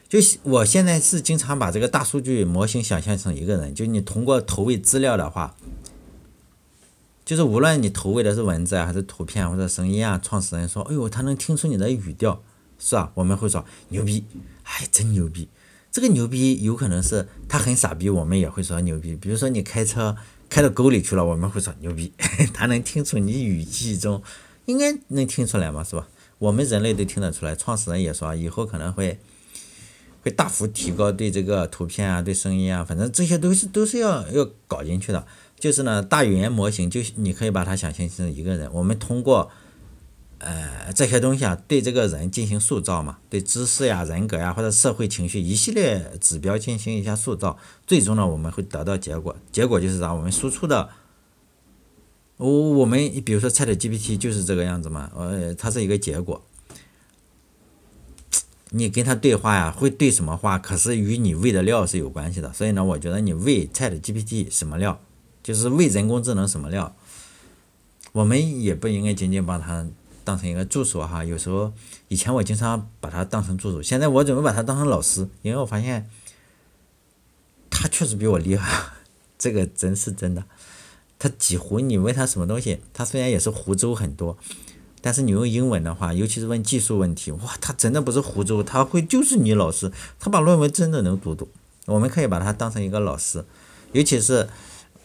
[0.09, 5.55] 就我现在是经常把这个大数据模型想象成一个人，就你通过投喂资料的话。
[7.31, 12.43] 就是无论你投喂的是文字啊，还是图片或者声音啊，创始人说：“哎呦，他能听出你的语调，
[12.77, 14.25] 是吧？”我们会说牛逼，
[14.65, 15.49] 哎，真牛逼。
[15.93, 19.15] 这个牛逼有可能是他很傻逼，我们也会说牛逼。
[19.15, 20.17] 比如说你开车
[20.49, 22.13] 开到沟里去了，我们会说牛逼，
[22.53, 24.21] 他能听出你语气中，
[24.65, 26.09] 应该能听出来嘛，是吧？
[26.39, 27.55] 我们人类都听得出来。
[27.55, 29.21] 创始人也说，以后可能会
[30.23, 35.25] 会大幅提高对这个图片啊、对声音啊，反正这些都是都是要要搞进去的。
[35.61, 39.51] 就是呢，大语言模型就你可以把它想象成一个人，我们通过，
[40.39, 50.15] 呃这些东西啊，对这个人进行塑造嘛，对知识呀、人格呀或者社会情绪一系列指标进行一下塑造，最终呢我们会得到结果，结果就是啥？
[50.15, 50.89] 我们输出的，
[52.39, 56.43] 我我们比如说 ChatGPT 就是这个样子嘛，呃，它是一个结果，
[58.71, 60.59] 你跟他对话呀，会对什么话？
[60.59, 64.99] 可是与你喂的料是有关系的，所以呢，我觉得你喂 ChatGPT 什么料？
[65.43, 66.95] 就是为人工智能什么料，
[68.13, 69.87] 我们也不应该仅仅把它
[70.23, 71.25] 当成一个助手哈。
[71.25, 71.73] 有时候
[72.09, 76.11] 以前我经常把它当成助手，现在我准备把它当成老师，因为我发现
[77.71, 78.91] 他确实比我厉害，
[79.39, 80.45] 这个真是真的。
[81.19, 84.37] 他几乎你问他什么东西，他虽然也是胡诌很多，
[85.01, 91.49] 但是你用英文的话，尤其是问技术问题，哇，他真的不是胡诌，他会就是你老师，他把论文真的能读懂。
[91.87, 93.45] 我们可以把他当成一个老师，
[93.93, 94.49] 尤其是。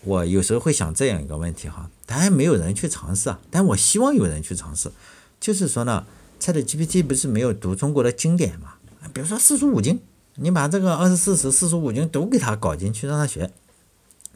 [0.06, 4.92] 我有时候会想这样一个问题哈，当然没有人去尝试啊，但我希望有人去尝试。
[5.40, 6.06] 就是说呢
[6.40, 8.76] ，ChatGPT 不是没有读中国的经典嘛？
[9.14, 10.00] 比如说四书五经，
[10.36, 13.52] 你把这个二十四史、四书五经都给他搞进去，让他学，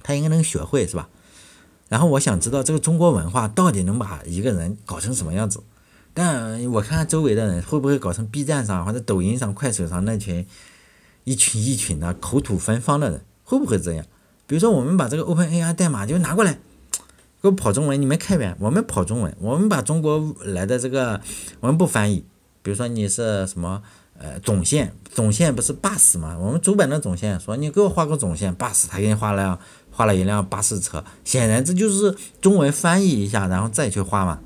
[0.04, 1.08] 他应该能学会是吧？
[1.88, 5.62] 然后我想知道这个中国文化到底能把一个人搞成什么样子？
[6.14, 10.46] 但我看看周围的人会不会搞成 B 站上或者抖音上、快手上那群
[11.24, 14.06] 一群一群的口吐芬芳的人，会不会这样？
[14.50, 16.54] 比如说，我们把这个 OpenAI 代码就拿过来，
[17.40, 21.22] 给我跑中文，你们开源，我们跑中文，我们把中国来的这个，
[21.60, 22.26] 我们不翻译。
[22.64, 23.84] 比如说你是什么，
[24.18, 26.36] 呃，总线，总线不是 bus 吗？
[26.42, 29.60] 我们主板的总线说你给我画个总线 bus，，他给你画了
[29.92, 34.40] 画了一辆巴士车，显然这就是中文翻译一下，然后再去画嘛。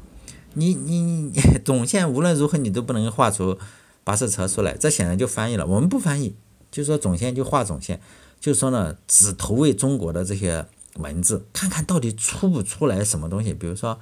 [0.56, 1.32] 你你你
[1.64, 3.58] 总线无论如何你都不能画出
[4.04, 5.66] 巴士车出来，这显然就翻译了。
[5.66, 6.36] 我们不翻译，
[6.70, 8.01] 就说总线就画总线。
[8.44, 10.66] 就说呢，只投喂中国的这些
[10.96, 13.54] 文字，看看到底出不出来什么东西。
[13.54, 13.98] 比如说，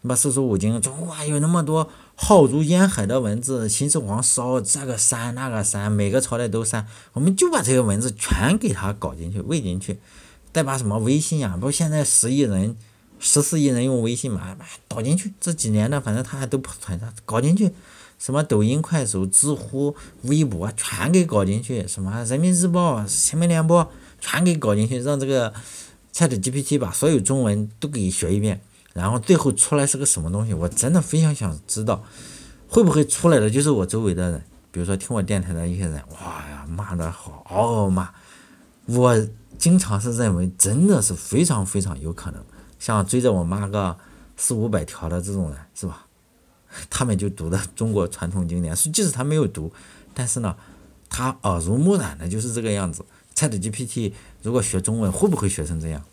[0.00, 10.00] 你把四书五经中，哇，有那么多浩如烟海的文字，秦始皇烧这个山那个山，每个朝代都山，我们就把这些文字全给它搞进去，喂进去，
[10.52, 12.76] 再把什么微信呀，不现在十亿人、
[13.20, 14.56] 十四亿人用微信嘛，
[14.88, 17.70] 导进去，这几年的反正它还都不存在，搞进去。
[18.24, 23.86] 什么抖音、快手、知乎、微博全给搞进去，什么人民日报、新闻联播
[24.18, 25.52] 全给搞进去，让这个
[26.14, 28.62] ChatGPT 把所有中文都给学一遍，
[28.94, 30.54] 然后最后出来是个什么东西？
[30.54, 32.02] 我真的非常想知道，
[32.66, 38.08] 会不会出来的就是我周围的人，比如说听我电台的一些人，哇呀，骂的好嗷嗷骂。
[38.86, 42.42] 我经常是认为，真的是非常非常有可能，
[42.78, 43.94] 像追着我骂个
[44.38, 46.03] 四五百条的这种人，是吧？
[46.90, 49.72] 他们就读的中国传统经典，即使他没有读，
[50.12, 50.56] 但是呢，
[51.08, 53.04] 他耳濡目染的就是这个样子。
[53.34, 54.12] ChatGPT
[54.42, 56.04] 如果学中文会不会学成这样？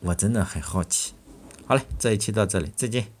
[0.00, 1.14] 我真的很好奇。
[1.66, 3.15] 好嘞，这一期到这里，再见。